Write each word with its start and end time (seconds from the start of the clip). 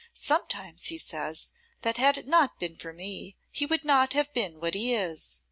Sometimes, 0.13 0.87
he 0.87 0.97
says, 0.97 1.49
that 1.83 1.97
had 1.97 2.17
it 2.17 2.27
not 2.27 2.59
been 2.59 2.75
for 2.75 2.91
me, 2.91 3.37
he 3.51 3.67
would 3.67 3.85
not 3.85 4.13
have 4.13 4.33
been 4.33 4.59
what 4.59 4.73
he 4.73 4.95
is. 4.95 5.39